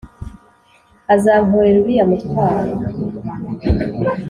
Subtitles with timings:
[1.13, 2.71] azankorera uriya mutwaro.